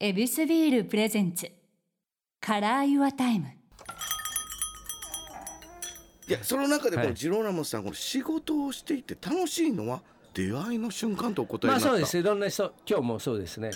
[0.00, 3.48] エビスビール presents。Color Your Time。
[6.28, 7.08] いやその中でこはい。
[7.08, 10.02] のジローラモさんこの仕事をしていて楽しいのは
[10.34, 12.16] 出会いの瞬間とお答えになった、まあそうです。
[12.16, 13.72] いろんな人今日もそうですね。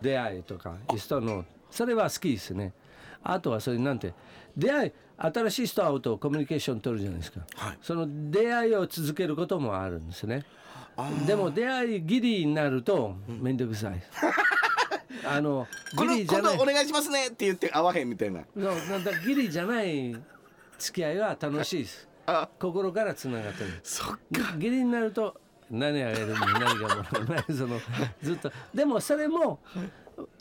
[0.00, 1.44] 出会いとか人の。
[1.72, 2.72] それは好きですね。
[3.24, 4.14] あとはそういうなんて
[4.56, 7.78] 出会い新しい人会うとコミュニケーション取るじゃないですか、はい。
[7.82, 10.44] その出会いを続けることもあるんですね。
[11.26, 14.47] でも出会いギリになると面倒くさい、あ の
[15.96, 16.56] このギリじゃない。
[16.56, 18.42] 今度お願いしますねって言って会わへんみたいな。
[18.56, 20.16] なんだギリじゃない
[20.78, 22.08] 付き合いは楽しいです。
[22.26, 23.80] あ心からつながってる。
[23.82, 24.18] そっ
[24.56, 27.80] 義理になると何あげるの何がもらえないその
[28.22, 28.52] ずっと。
[28.74, 29.60] でもそれも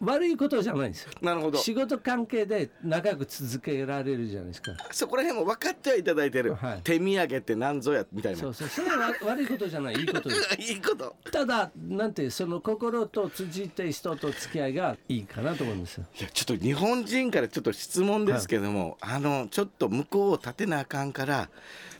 [0.01, 1.11] 悪いことじゃないんですよ。
[1.21, 1.57] なるほど。
[1.59, 4.71] 仕事関係で長く続けられるじゃないですか。
[4.91, 6.81] そこら辺も分かってはいただいてる、はい。
[6.83, 8.67] 手土産って何ぞやみたいなそうそう。
[8.67, 9.95] それは悪いことじゃない。
[9.95, 10.55] いいことです。
[10.61, 11.15] いいこと。
[11.31, 16.05] ただなんてその心と通じて人と付き合いがいいかなと思うんですよ。
[16.19, 21.49] いやちょっと日本人からちょっと質問ですけども、あのちょっと向こうを立てなあかんから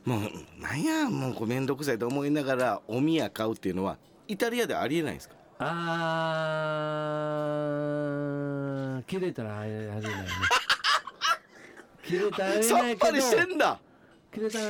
[0.06, 0.22] もう
[0.62, 3.98] なんやもう面倒くさいと思いながらお宮買うっていうのは
[4.28, 5.36] イタリアではありえないんですか？
[5.60, 10.10] あー切れたらあれないね。
[12.04, 13.80] 切れたらあれさないけどっぱりしてんだ。
[14.32, 14.66] 切れたら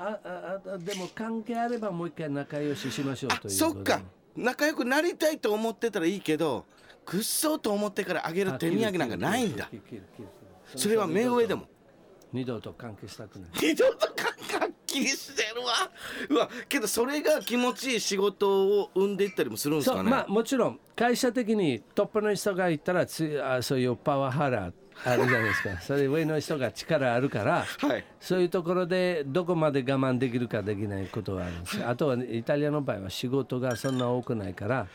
[0.00, 4.00] あああでも関係あればもう一回仲良ししましょうあというそっか。
[4.36, 6.64] 仲良くなりたいと思ってたらいいけど
[7.04, 9.66] くっそと思ってからあげる手土産なんかないんだ。
[9.66, 10.28] 切る切る切る
[10.68, 10.78] 切る。
[10.78, 11.66] それは目上でも。
[12.32, 13.50] 二度と関係したくない。
[13.60, 14.27] 二度と感はっ
[14.88, 15.72] きりしてるわ。
[16.30, 20.10] うわけどそれが気持ちいい仕事を生んでいったりもするんですかね？
[20.10, 24.72] まあもちろん会社的にトップの人がいたらつあそういうパワハラ
[25.04, 25.78] あるじゃないですか。
[25.82, 28.04] それ上の人が力あるからはい。
[28.20, 31.88] そういうところでどこまで我慢できるかできないことがあるんですよ。
[31.88, 34.86] あとはイタリアの場合は仕事がそんな多くないから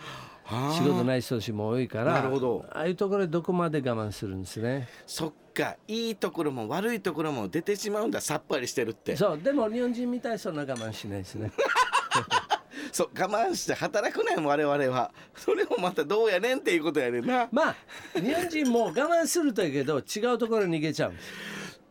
[0.74, 2.66] 仕事ない人たちも多いからなるほど。
[2.72, 4.90] ああいうところでどこまで我慢するんですね？
[5.08, 8.20] そっかいいところも悪いところも出てしまうんだ。
[8.22, 9.16] さっぱりしてるって。
[9.16, 9.40] そう。
[9.42, 11.52] でも日本人みたいにそんな我慢しないですね。
[12.92, 15.12] そう我慢して働くねん我々は。
[15.36, 17.48] それもまたどうやねんっていうことやねんな。
[17.52, 17.76] まあ
[18.14, 21.14] 日本人も我慢するというけど違うところに逃げちゃう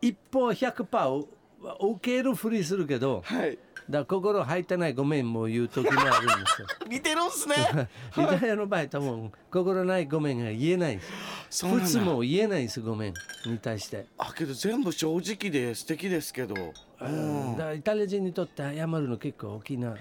[0.01, 1.27] 一方100%
[1.79, 3.57] 受けるふりするけどはい。
[3.89, 6.67] だ心入ってないごめんも言う時もあるんですよ。
[6.87, 7.55] 似てるんすね。
[8.17, 11.11] イタリアの場合多分心ないごめんが言えないんです
[11.53, 11.85] そうなんだ。
[11.85, 13.13] 普通も言えないんですごめん。
[13.45, 16.55] に対して、あけど全部正直で素敵ですけど。
[16.99, 17.51] うん。
[17.51, 19.95] だからイタリア人にとって謝るの結構大きな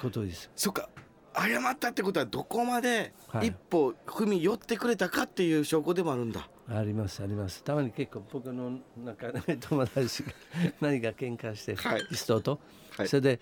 [0.00, 0.50] ことです。
[0.56, 0.88] そっか。
[1.36, 3.48] 謝ったってことはどこまではい。
[3.48, 7.62] 一歩踏み寄ってくれたかっていう証拠でもあるんだ、ありますあります。
[7.62, 10.32] たまに結構僕の中で友達が
[10.80, 12.06] 何か喧嘩して、はい。
[12.12, 12.58] 人と、
[12.96, 13.08] はい。
[13.08, 13.40] それで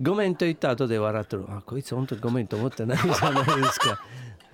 [0.00, 1.44] ごめんと言った後で笑ってる。
[1.48, 4.00] あこいつ本当にごめんと思ってないじゃないですか。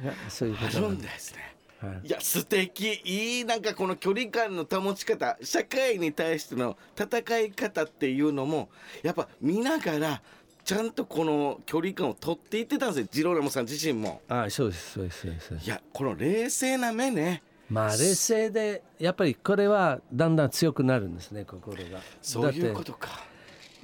[0.03, 2.07] い やそういうことなんんですねはい。
[2.07, 3.01] いや素敵。
[3.05, 5.37] いいなんかこの距離感の保ち方。
[5.43, 8.69] 社会に対しての戦い方っていうのも
[9.03, 10.23] やっぱ見ながら
[10.65, 13.09] ちゃんとこの距離感を取っていってたんですよ。
[13.11, 14.21] ジローラモさん自身も。
[14.29, 15.67] あそうですそうですそうです。
[15.67, 17.43] いやこの冷静な目ね。
[17.69, 22.01] まあ冷静でやっぱりこれはだんだん強くなるんですね心が。
[22.23, 23.09] そういうことか。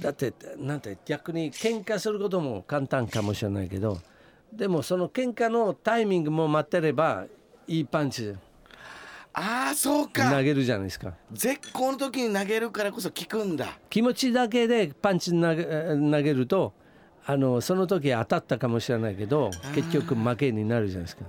[0.00, 4.00] だってだってなんて逆に喧嘩することも簡単かもしれないけど
[4.52, 7.26] でもその喧嘩のタイミングも待ってれば
[7.66, 8.34] いいパンチ。
[9.34, 10.30] ああそうか。
[10.30, 11.14] 投げるじゃないですか。
[11.32, 13.78] 絶好の時に投げるからこそ効くんだ。
[13.88, 16.74] 気持ちだけでパンチ投げ投げると
[17.24, 21.24] あのその時当たったかもしれないけど結局負けになるじゃないですか。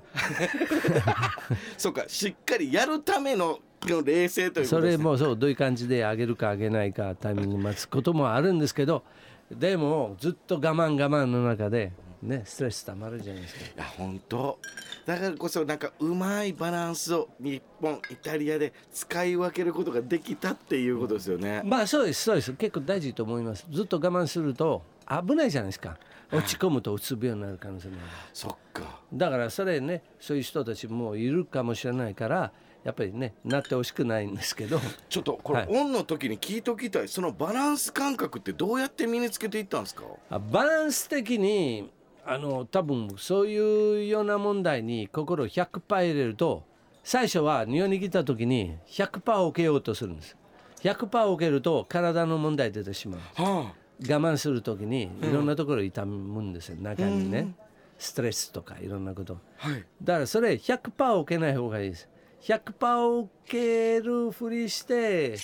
[1.77, 9.03] そうかしっかりやるためのこの冷静というこそれもそうどういう感じで上げるか上げないかタイミング待つこともあるんですけど
[9.51, 11.91] でもずっと我慢我慢の中で
[12.23, 13.61] ねストレスたまるじゃないですか。
[13.61, 14.59] いや本当。
[15.05, 21.61] だからこそなんかうまいバランスを日本イタリアで使い分けることができたっていうことですよね。
[21.65, 22.53] まあそうですそうです。
[22.53, 23.65] 結構大事と思います。
[23.69, 24.81] ずっと我慢すると
[25.27, 25.97] 危ないじゃないですか。
[26.31, 28.07] 落ち込むとうつ病になる可能性もある。
[28.33, 29.01] そっか。
[29.13, 32.51] だからそれねそういう人たちもいるかもしれないから
[32.83, 34.79] やっぱりねなってほしくないんですけど。
[35.09, 35.67] ちょっとこれ、はい。
[35.69, 37.07] オンの時に聞いておきたい。
[37.07, 40.03] そのバランス感覚ってどうやって身につけていったんですか？
[40.31, 41.91] あバランス的に
[42.25, 46.63] あの多分そういうような問題に心100%入れると
[47.03, 50.37] 最初は日本に来た時に100%受けようとするんです。
[50.81, 53.19] 100%受けると体の問題出てしまう。
[53.41, 57.55] は我慢する時にいろんなところ痛むんですよ中にね。
[57.97, 59.37] ストレスとかいろんなこと。
[59.61, 59.85] あはい。
[60.01, 62.09] だからそれ100%受けない方がいいです。
[62.41, 65.37] 100%受けるふりして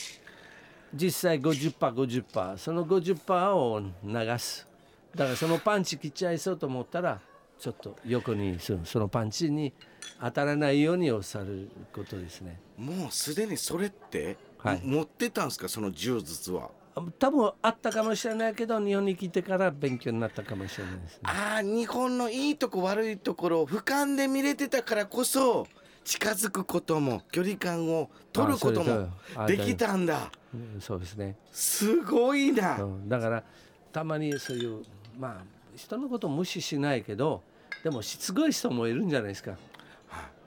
[0.94, 4.69] 実際 50%50% その50%を流す
[5.16, 7.20] だからそのパンチ切っちゃいそうと思ったら
[7.58, 9.74] ちょっと横にするそのパンチに
[10.22, 12.60] 当たらないように押されることですね。
[12.78, 14.82] もうすでにそれって、はい。
[14.84, 15.68] 持ってたんですか？
[15.68, 16.70] その柔術は。
[16.96, 21.20] あ多分あったかもしれないけど日本に来てから勉強になったかもしれないですね。
[21.24, 25.68] ああ日本のいいとこ悪いところを俯瞰で見れてたからこそ
[26.04, 29.10] 近づくことも距離感を取ることも
[29.48, 30.32] できたんだ。
[30.54, 31.36] うんそうですね。
[31.52, 33.44] すごいな、うんだから
[33.92, 34.84] たまにそういう
[35.18, 35.44] まあ
[35.76, 37.42] 人のことを無視しないけど
[37.84, 39.58] でもしつこい人もいるんじゃないですか。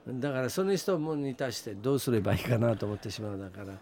[0.07, 3.77] だからその人に対してどうすればいいかなと思ってしまうだから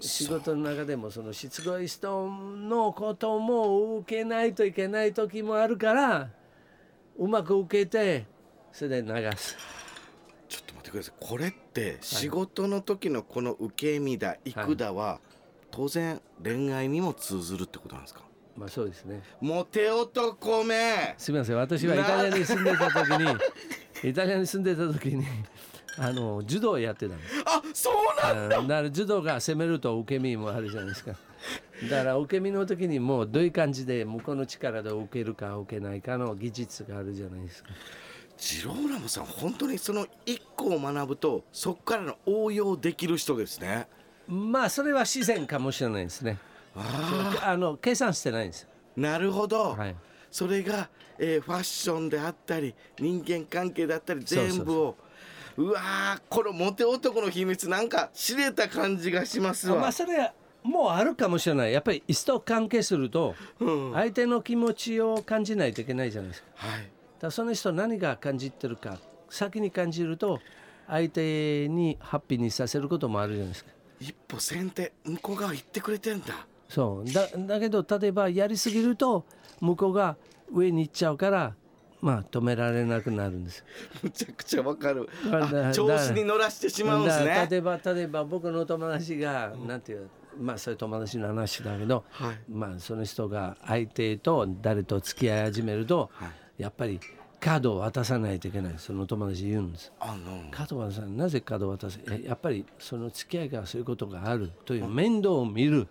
[0.00, 6.30] 仕事の中でもそのしつこい人のことも受けないといけない時もあるから
[7.18, 8.24] うまく受けて
[8.72, 9.56] それで流す。
[10.48, 11.14] ちょっと待ってください。
[11.20, 15.20] これって仕事の時のこの受け身だ幾だは、
[15.70, 18.22] 当然恋愛にも通ずるってことなんですか？
[18.56, 19.22] まあそうですね。
[19.40, 21.14] モテ男め。
[21.18, 21.56] すみません。
[21.56, 23.36] 私はイタリアに住んでた時に
[24.10, 25.26] イタリアに住んでた時に
[25.98, 27.34] あの柔道をやってたんです。
[27.44, 28.68] あそうなんうん。
[28.68, 31.12] だから柔道が攻めると受け身もあるじゃないですか。
[31.90, 37.68] だから受け身の時にもうどういう感じで向こうの力で受けるか受けないかの技術があるじゃないですか。
[38.38, 43.88] ジローラモさん本当にその一個を学ぶとそこからの応用できる人ですね。
[44.28, 46.38] まあそれは自然かもしれないですね
[46.76, 48.68] ああの計算してないんです。
[48.96, 49.96] なるほど、はい。
[50.30, 50.88] それが、
[51.18, 54.96] えーファッションであったり人間関係だったり全部を
[55.56, 61.72] うわーこのモテ男の秘密なんか知れた感じがしますわ、まあそれはもうあるかもしれない。
[61.72, 63.34] やっぱり人関係すると
[63.94, 66.48] 相手の気持ちを感じないといけないじゃないですか。
[66.56, 66.82] だか
[67.22, 68.98] らその人何が感じてるか
[69.30, 70.40] 先に感じると
[70.88, 73.70] 相手にハッピーにさせることもあるじゃないですか。
[74.00, 77.12] 一歩先手向こう側行ってくれてんだそう。
[77.12, 79.24] だだけど例えばやりすぎると
[79.60, 80.16] 向こうが
[80.52, 81.54] 上に行っちゃうから
[82.00, 83.64] まあ止められなくなるんです
[84.02, 85.08] むちゃくちゃわかる。
[85.72, 87.48] 調子に乗らしてしまうんですね。
[87.50, 90.08] 例えば例えば僕の友達が、なんていう
[90.38, 92.36] まあそういう友達の話だけど、はい。
[92.50, 96.26] まあその人が相手と誰と付き合い始めると、は
[96.58, 96.62] い。
[96.62, 97.00] やっぱり
[97.40, 98.74] カードを渡さないといけない。
[98.78, 99.92] その友達言うんです。
[100.00, 101.10] あのカードを渡さない。
[101.12, 105.88] なぜカードを渡せえやっぱりその付き合いがそういうことがあるという面倒を見る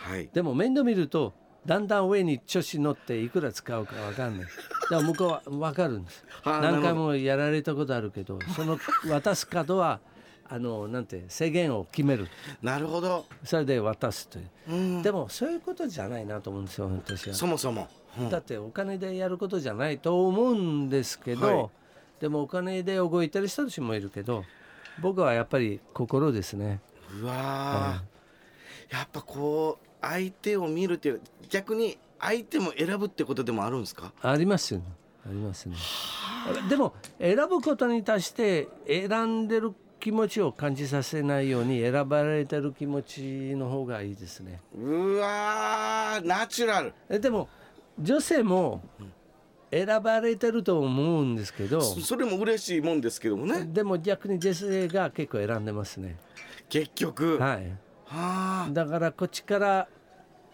[0.00, 0.28] はい。
[0.32, 1.34] でも面倒見ると
[1.66, 4.46] だんだん上に調子に乗っていくら使うか分かんない。
[4.46, 4.50] だ
[4.88, 6.24] から向こうは分かるんです。
[6.42, 10.00] はあ何回もやられたことあるけどその渡すカードは
[10.48, 12.28] あのなんて制限を決める。
[12.62, 14.50] なるほど、それで渡すという。
[14.70, 17.34] うん、でもそういうことじゃないなと思うんですよ私は。
[17.34, 17.88] そもそも、
[18.18, 18.30] うん。
[18.30, 21.68] だってお金でやることじゃないと思うんですけど、はい。
[22.20, 24.44] でもお金で動いてる人たちもいるけど
[25.00, 26.80] 僕はやっぱり心ですね。
[27.20, 34.12] うわー、やっぱこう相手を見るっていう逆に相手も選ぶってことでもあるんですか？
[34.22, 34.86] ありますよね。
[35.26, 35.76] ありますね。
[36.68, 39.10] でも選ぶことに対して選
[39.44, 44.60] んでる気持ちを感じさせないように選ばれてる気持ちの方がいいですね。
[44.74, 46.94] うわーナチュラル。
[47.08, 47.48] えでも
[47.98, 48.82] 女性も
[49.70, 53.66] 選ばれてると思うんですけどそそれも嬉しいもんですけどもね。
[53.66, 56.16] でも逆に女性が結構選んでますね。
[56.70, 57.38] 結局。
[57.38, 57.66] ははい。
[57.66, 57.89] あ
[58.72, 59.88] だからこっちから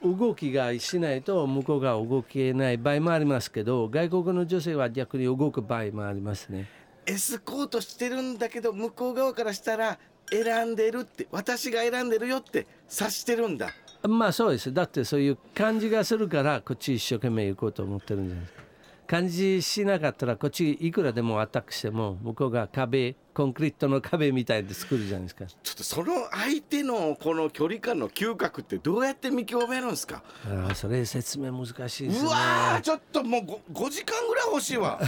[0.02, 6.68] 動きがしないと向こうが動けない場合もありますけど外国の女性は逆に動く場合もありますね。
[7.06, 9.98] エスコートしてるんだけど向こう側からしたら
[10.30, 13.70] 選んでるって私が選んでるよって察してるんだ。
[14.02, 14.72] まあそうです。
[14.72, 18.65] だってそういう感じがするからこっち一生懸命行こうと思ってるんじゃないですか
[19.06, 25.46] 感じしなかったらこっちいくらでもアタックしても向こうが壁コンクリートの壁みたいで作るじゃないですか。
[25.46, 30.22] ちょっとその相手のこの距離感の嗅覚ってどうやって見極めるんですか？
[30.46, 32.26] ああそれ説明難しいですね。
[32.26, 34.98] うわーちょっともう 5, 時間ぐらい欲しいわ。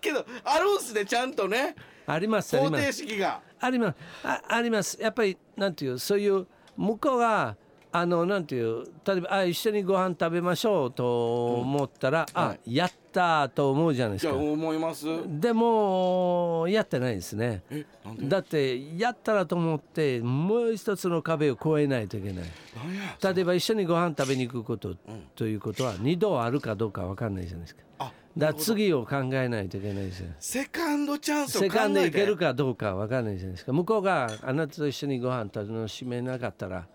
[0.00, 1.74] けどあるんすねちゃんとね。
[2.06, 2.56] あります。
[2.56, 3.40] 方程式が。
[3.60, 3.96] あります。
[4.24, 4.98] ああります。
[5.00, 7.56] やっぱりなんていうそういう向こうが
[7.90, 14.34] あのなんていう例えばあ一緒にご飯食べましょうと思ったら、あやったと思うじゃないですか。
[14.34, 15.06] 思います？
[15.26, 17.62] でもやってないですね。
[17.70, 18.28] えなんで？
[18.28, 22.34] だってやったらと思ってもう一つの壁を越えないといけない。
[22.34, 24.94] なんや例えば一緒にご飯食べに行くこと、
[25.34, 27.82] ということは二度あるかどうかわかんないじゃないですか。
[28.00, 30.28] あだ次を考えないといけないですよ。
[30.38, 31.74] セカンドチャンスを考えて。
[31.74, 33.72] セカンドいけるかどうかわからないじゃないですか。
[33.72, 36.86] 向こうがあなたと一緒にご飯楽しめなかったら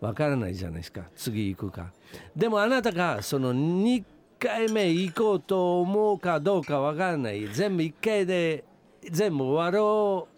[0.00, 1.02] わからないじゃないですか。
[1.16, 1.92] 次行くか。
[2.36, 4.04] でもあなたがその2
[4.38, 7.48] 回目行こうと思うかどうかわからない。
[7.48, 8.64] 全部1回で
[9.10, 10.28] 全部終わろ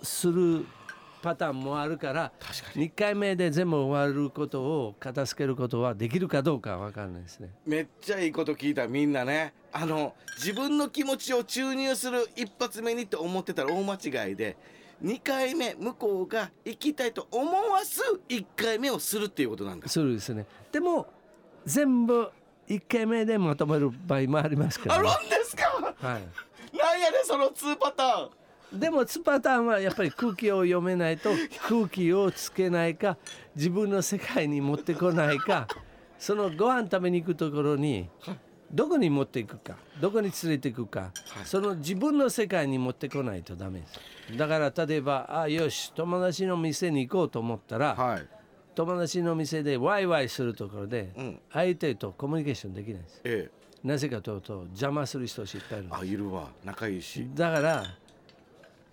[0.00, 0.64] うする
[1.20, 2.32] パターンもあるから
[2.74, 7.50] 2回目で全部終わることを片付けることはできるかどうかわからないですね。
[7.66, 9.52] めっちゃいいこと聞いたみんなね。
[9.72, 14.56] あの自分の気持ちを注入する一発目にって思ってたら大間違いで
[15.02, 19.88] 2回目向こうが行きたいと思わす1回目をするっていうことなんだ。
[19.88, 20.46] そうですね。
[20.72, 21.06] でも
[21.64, 22.30] 全部
[22.68, 25.94] 1回目でまとめる場合もありますから、あるねんですか？
[26.00, 28.80] はい、なんやねんその2パターン。
[28.80, 31.30] でも2パターンはやっぱり空気を読めないと
[31.68, 33.16] 空気をつけないか
[33.56, 35.66] 自分の世界に持ってこないか
[36.18, 38.10] そのご飯食べに行くところに
[38.70, 41.12] どこに持っていくかどこに連れていくか、
[41.44, 44.36] その自分の世界に持ってこないとダメです。
[44.36, 48.26] だから例えばあよし友達の店に行こうと思ったら、はい。
[48.74, 51.40] 友達の店でワイワイするところでうん。
[51.52, 53.20] 相手とコミュニケーションできないです。
[53.24, 53.86] ええ。
[53.86, 56.48] なぜかというと邪魔する人いっぱいいるあいるわ。
[56.64, 57.28] 仲いいし。
[57.34, 57.84] だから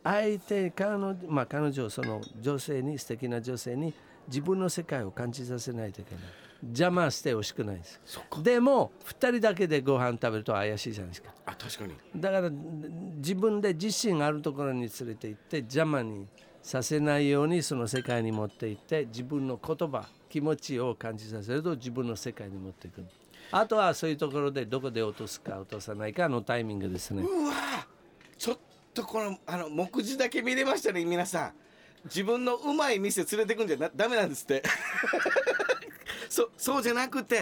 [0.03, 3.93] 相手彼女,、まあ、彼女その女性に素敵な女性に
[4.27, 6.23] 自分の世界を感じさせないといけない
[6.69, 7.99] 邪魔してほしくないです
[8.41, 11.33] でも2人だけでご飯食べると怪しいじゃないですか。
[11.45, 11.93] あ確かに。
[12.15, 16.27] だから自分で自信があるところに連れて行って邪魔に
[16.61, 23.03] させないようにその世界に持って行って自分の言葉気持ちを感じさせると自分の世界に持っていく。
[23.51, 27.21] あとはそういうところでどこで落とすか落とさないかのタイミングですね。
[27.21, 27.53] うわ
[28.37, 28.57] ちょっ
[28.93, 31.53] とこのあの目次だけ見れましたね皆さん。
[32.05, 34.63] 自分のうまい店連れてくんじゃなダメなんですって
[36.65, 37.39] そそうじゃなくてい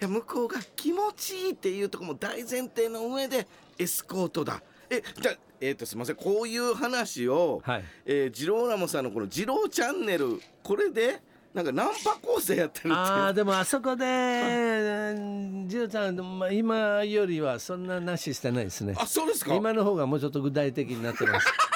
[0.00, 3.46] や向こうが気持ちいいっていうところも大前提の上で
[3.78, 4.62] エスコートだ。
[4.90, 6.16] えじゃあえっ、とすみません。
[6.16, 7.84] こういう話を、はい。
[8.04, 11.22] えージローラモさんのこの「ジローチャンネル」これで
[11.54, 14.04] なんかナンパ構成やってるってああでもあそこで
[15.66, 18.94] ジロちゃん、まあ、今よりはそんななししてないですね。
[18.98, 19.54] あそうですか。
[19.54, 21.46] 今の方がもうちょっと具体的になってます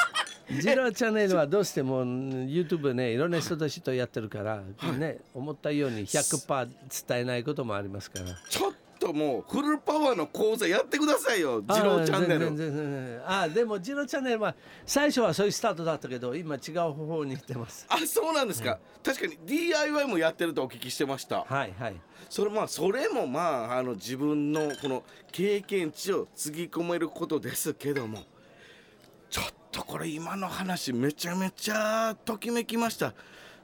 [0.59, 4.63] ジローチャンネルはどうしても YouTube ねいろんな人たちとやってるから、
[4.99, 6.69] ね思ったように100%
[7.09, 8.27] 伝えないこともありますから。
[8.49, 12.47] ちょっともうフルパワーの講座やってくださいよジローチャンネル。
[12.47, 13.23] あー全然全然全然。
[13.25, 14.55] あーでもジローチャンネルは
[14.85, 17.87] 最初はそういうスタートだったけど今違う方法に行ってます。
[17.89, 21.45] あそうなんですか、確かに DIY もやってるとお聞きしてました。
[21.49, 21.97] はいはい。
[22.29, 25.03] それまあそれもまああの自分のこの
[25.33, 28.25] 経験値をつぎ込めることですけども
[29.31, 33.13] ちょっとこれ今の話めちゃめちゃときめきました。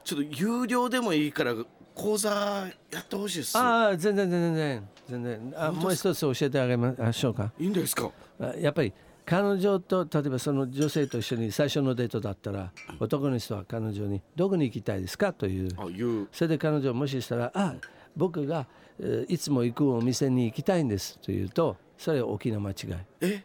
[0.05, 1.55] ちょっと有料でもいいから
[1.95, 3.57] 講座やってほしいです。
[3.59, 5.55] ああ全然全然全然。
[5.57, 7.53] あもう一つ教えてあげましょうか。
[7.59, 8.11] いいんですか？
[8.41, 8.93] あやっぱり
[9.25, 12.71] 彼女と例えばその女性と一緒に最初のデートだったら
[13.01, 15.71] 男の人は彼女に「どこに行きたいですか?」という。
[15.77, 16.29] あ言う。
[16.33, 17.75] それで彼女もししたら「あ
[18.17, 18.67] 僕が、
[19.01, 22.77] えーいつも行くお店に行きたいんです」というとそれは大きな間違い。
[23.23, 23.45] え？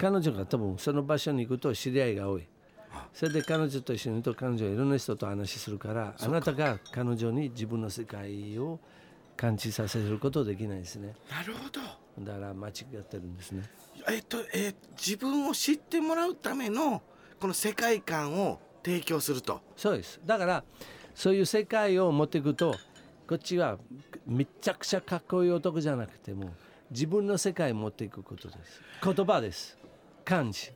[0.00, 2.48] 彼女が多分その場所に行くと知り合いが多い。
[3.12, 8.80] それで彼女と一緒にいると彼女はいろんな人と話するからあなたが彼女に自分の世界を
[9.36, 11.14] 感じさせることできないですね。
[11.30, 11.80] なるほど。
[12.24, 13.62] だから間違ってるんですね。
[14.08, 17.02] えっと、えー自分を知ってもらうための
[17.38, 19.60] この世界観を提供すると。
[19.76, 20.18] そうです。
[20.24, 20.64] だから
[21.14, 22.74] そういう世界を持っていくと
[23.28, 23.78] こっちは
[24.26, 26.50] めちゃくちゃかっこいい男じゃなくても
[26.90, 28.80] 自分の世界を持っていくことです。
[29.02, 29.79] 言葉です
[30.30, 30.70] 感じ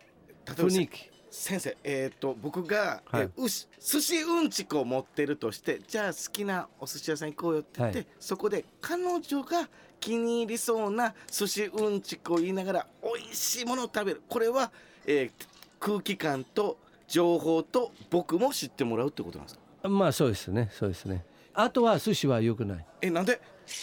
[0.46, 3.22] 雰囲気先生えっ、と僕が、はい。
[3.22, 8.06] えうし寿司うんちくを持ってるとしてじゃあ好きなお寿司屋さん行こうよって言って、はい。
[8.20, 9.68] そこで彼女が
[10.00, 14.22] 気に入りそうな寿司うんちくを言いながら美味しいものを食べる。
[14.28, 14.70] これは、
[15.06, 15.46] えー
[15.80, 19.88] 空気感と情報と僕も知ってもらうってことなんですか？
[19.90, 20.70] まあそうですね。
[20.72, 21.24] そうですね。
[21.52, 22.86] あとは寿司は良くない。
[23.02, 23.38] えなんで？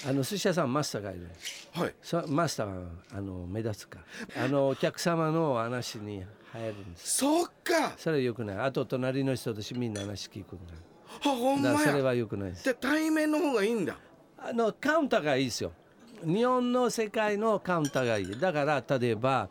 [0.07, 1.27] あの寿司屋さんマスターがいる
[1.73, 1.93] はい。
[2.01, 3.99] そマスターはあの目立つか。
[4.35, 7.17] らあのお客様の話に入るんです。
[7.17, 7.93] そっか。
[7.97, 8.57] それは良くない。
[8.59, 10.73] あと隣の人たちみんな話聞くんだ。
[11.25, 11.79] あほんまや。
[11.79, 12.63] それは良くないです。
[12.63, 13.97] じゃあ対面の方がいいんだ。
[14.37, 15.71] あのカウンターがいいですよ。
[16.23, 18.39] 日本の世界のカウンターがいい。
[18.39, 19.49] だから例えば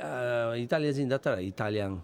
[0.00, 2.02] あイタリア人だったらイタリアン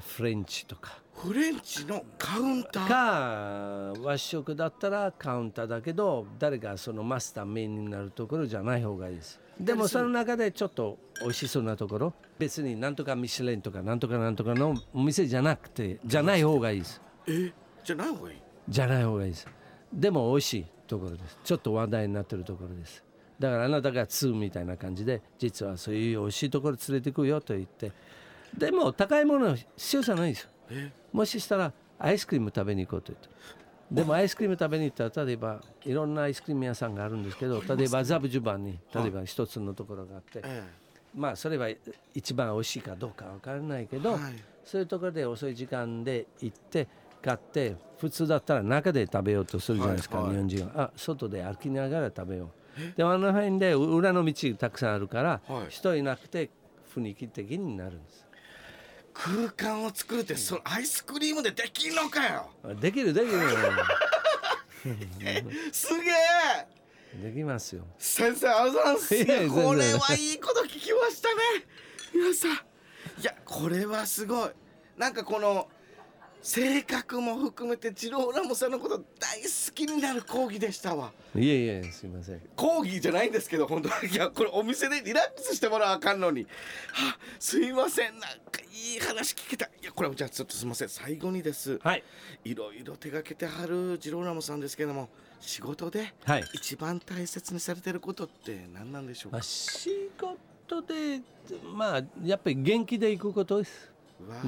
[0.00, 2.88] フレンチとかフレンチのカウンター？
[2.88, 9.40] か和食だったらカウンターだけど誰がそのマスターメインになるところじゃない方がいいです。
[9.60, 12.12] でもその中でちょっと美味しそうなところ。
[12.40, 17.00] 別になんとかミシュレンとかなんとかなんとかのお店じゃなくてじゃない方がいいです。
[17.28, 17.52] え？
[17.84, 18.42] じゃない方がいい？
[18.68, 19.46] じゃない方がいいです。
[19.92, 21.38] でも美味しいところです。
[21.44, 23.04] ちょっと話題になってるところです。
[23.38, 27.92] だからあなたが2みたいな感じで実はそういう美味しいところ連れてくよと言って。
[28.58, 30.48] でも高いもの必要じゃないですよ。
[30.48, 30.51] え
[31.12, 33.28] もししたらアイスクリーム食べに行こうと言って
[33.90, 40.62] でもアイスクリーム食べに行ったら例えばいろんなアイスクリーム屋さんがあるんですけど例えばザブジュバンに例えば一つのところがあってえ
[41.14, 41.68] まあそれは
[42.14, 44.20] 一番美味しいかどうかわからないけど、はい。
[44.64, 46.86] そういうところで遅い時間で行って
[47.20, 50.72] 買って普通だったら中で食べようとするじゃないですか、日本人は。
[50.76, 52.96] あ外で歩きながら食べよう。
[52.96, 55.66] でもあの辺で裏の道たくさんあるから、はい。
[55.68, 56.50] 人いなくて
[56.94, 58.26] 雰囲気的になるんです
[59.14, 62.50] 空間を作るってそのアイスクリームでできんのかよ。
[62.80, 63.32] できるできる
[65.72, 66.12] すげえ。
[67.22, 67.84] できますよ。
[67.98, 71.40] 先生あざいますこれはいいこと聞きましたね。
[72.14, 72.52] 皆さん。
[73.20, 74.50] いやこれはすごい。
[74.96, 75.68] なんかこの
[76.42, 81.12] 性格も含めてジローラモさんのこと大好きになる講義でしたわ。
[81.36, 82.42] いえいえすいません。
[82.56, 83.88] 講義じゃないんですけど本当。
[83.88, 86.42] はいやこれお店でリラックスしてもらわあかんのに。
[86.42, 88.18] はすいません。
[88.18, 89.66] なんかいい話聞けた。
[89.66, 90.88] いやこれじゃあちょっとすいません。
[90.88, 91.78] 最後にです。
[91.78, 92.02] はい。
[92.44, 96.44] いろいろ手がけてはるジローラモさんですけども仕事ではい。
[96.54, 99.36] 一番大切にされてることって何なんでしょうか？
[99.36, 101.20] まあ、仕事で
[101.72, 103.91] まあやっぱり元気で行くことです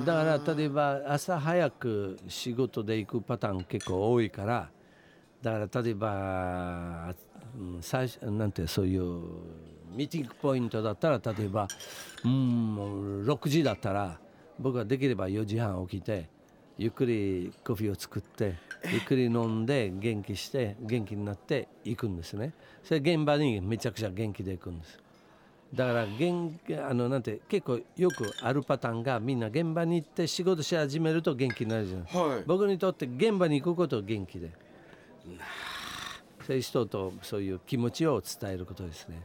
[0.04, 4.71] だから例えば朝早く仕事で行くパターン結構多いから
[5.43, 7.14] だから例えば、
[7.83, 9.02] 最初なんてそういう
[9.95, 11.69] ミーティングポイントだったら例えば
[12.25, 14.19] うん6時だったら
[14.59, 16.28] 僕はできれば4時半起きて
[16.78, 18.54] ゆっくりコーヒーを作って
[18.90, 22.52] ゆっくり飲んで元気して元気になって行くんですね。
[22.83, 25.03] それ現場にめちゃくちゃ元気で行くんです。
[25.75, 26.52] だから元
[26.88, 32.45] あのなんて結構よくあるパターンがみんな現場に行って仕事し始めると元気になるじゃないはい。
[32.47, 34.50] 僕にとって現場に行くこと元気で。
[36.47, 39.23] そういう人とそういう気持ちを伝えることですね。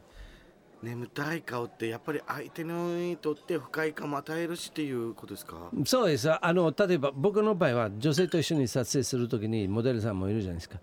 [0.82, 5.70] 眠たい顔ってやっぱり相手にとって不快感も与えるしっていうことですか？
[5.86, 6.32] そうです。
[6.32, 10.79] あの例えば僕の場合は女性と一緒に撮影するときにモデルさんもいるじゃないですか。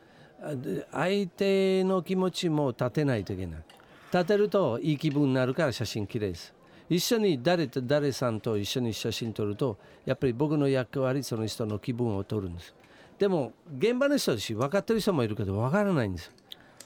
[0.93, 3.65] 相手の気持ちも立てないといけない
[4.13, 6.55] 立てるといい気分になるから写真綺麗です。
[6.89, 12.75] 一緒に誰と誰さんと一緒に写真撮るとやっぱり僕の役割その人の気分を撮るんです。
[13.19, 16.27] でも現場の人だし分かってる人もいるけど分からないんです。
[16.27, 16.33] よ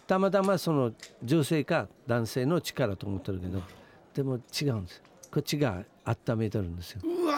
[0.06, 3.62] たまたまその女性か男性の力と思ってるけど
[4.14, 5.02] でも違うんです。
[5.30, 7.00] こっちが温めてるんですよ。
[7.04, 7.34] うわ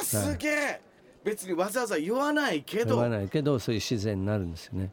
[0.00, 0.80] ーすげえ、
[1.24, 2.96] 別にわざわざ言わないけど。
[2.96, 4.90] 言わないけどそういう自然になるんですよね。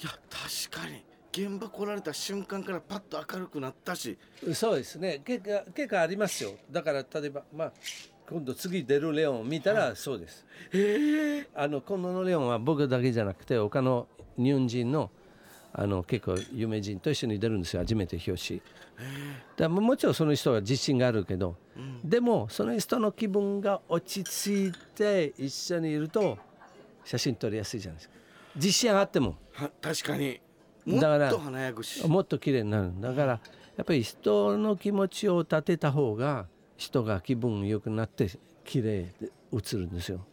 [0.00, 1.04] いや確かに
[1.36, 4.16] 現場来られた瞬間からパッと明るくなったし。
[4.52, 5.20] そうですね。
[5.24, 6.52] 結構結構ありますよ。
[6.70, 7.72] だから例えばまあ
[8.30, 10.46] 今度次出るレオンを見たらそうです。
[10.72, 11.48] へえ。
[11.52, 15.10] あの今度のレオンは僕だけじゃなくて他の日本人の
[15.72, 17.80] あの結構有名人と一緒に出るんですよ。
[17.80, 18.60] 初めて表紙。
[18.60, 18.66] だか
[19.56, 21.56] らもちろんその人は自信があるけど、
[22.04, 26.38] でもその人の気分が落ち着いて一緒にいると
[27.04, 28.14] 写真撮りやすいじゃないですか。
[28.54, 29.36] 自信あっても。
[29.52, 30.40] は確かに
[30.86, 32.06] だからと華やぐし。
[32.06, 32.92] もっと綺麗になる。
[33.00, 33.40] だから
[33.76, 38.28] やっぱり人の気持ちを立てた方が人が気分良くなって
[38.64, 40.24] 綺麗で映るんですよ。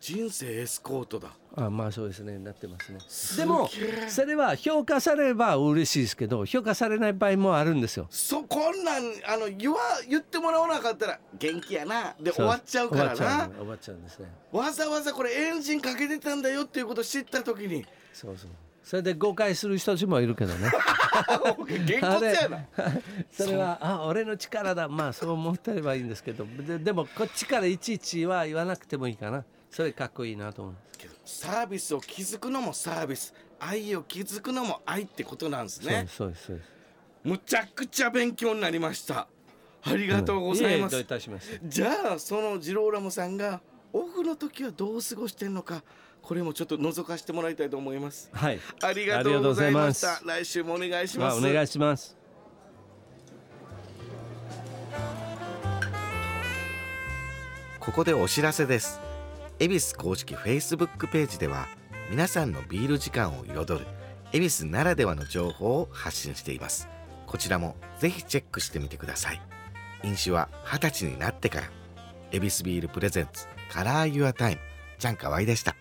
[0.00, 1.30] 人生エスコートだ。
[1.56, 2.38] あまあそうですね。
[2.38, 2.98] なってますね。
[3.36, 3.68] でも
[4.08, 8.06] それは評価されれば嬉しいですけど評価されない場合もあるんですよ。
[8.10, 12.14] そこんなんあの言わ言ってもらわなかったら元気やな。
[12.20, 13.46] で終わっちゃうからな。
[13.46, 13.50] う。
[13.58, 14.32] 終わっちゃうんですね。
[14.52, 17.84] わざわざこれエンジンかけてたんだよっていうことを知った時に。
[18.12, 18.50] そうそう
[18.88, 20.70] それで誤解する人たちもいるけどね。
[21.86, 22.66] げんこつやな
[23.30, 26.46] それはあ俺の力だまあそう思ってればいいんですけど。
[26.66, 29.44] ででもこっちからいちいちは言わなくてもいいかな。
[29.70, 30.74] それかっこいいなと思う。
[30.96, 36.06] けどサービスを築くのもサービス愛を築くのも愛ってことなんですね。
[36.08, 36.68] そうですそうです
[37.24, 39.28] むちゃくちゃ勉強になりました。
[39.82, 41.60] ありがとうございます、ういたしまして。
[41.62, 43.60] じゃあそのジローラモさんが
[43.92, 45.82] オフの時はどう過ごしてんのか
[46.22, 48.28] これもちょっと覗かせてもらいたいと思います。
[48.32, 48.60] はい。
[48.82, 50.20] ありがとうございました。
[50.26, 52.16] 来週もお願いしまますあお願いします。
[57.80, 59.00] ここでお知らせです。
[59.58, 61.66] 恵比寿公式 Facebook ページでは
[62.10, 63.86] 皆さんのビール時間を彩る
[64.32, 66.88] 恵比寿ならではの情報を発信しています。
[67.26, 69.40] こちらもぜひチェックしてみてください。
[70.02, 71.70] 飲酒は20歳になってから。
[72.30, 74.60] 恵比寿ビールプレゼンツカラーユアタイム
[74.98, 75.76] ちゃんかわいでした。